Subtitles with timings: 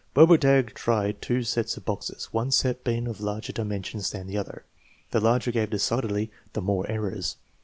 [0.15, 4.63] Bobertag tried two sets of boxes, one set being of larger dimensions than the other.
[5.11, 7.35] The larger gave decidedly the more errors.